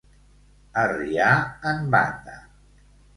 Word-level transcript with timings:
Arriar 0.83 1.35
en 1.73 1.83
banda. 1.97 2.39